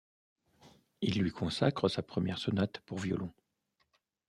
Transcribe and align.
Il 1.01 1.21
lui 1.21 1.29
consacre 1.29 1.87
sa 1.87 2.01
première 2.01 2.39
sonate 2.39 2.79
pour 2.87 2.97
violon. 2.97 3.31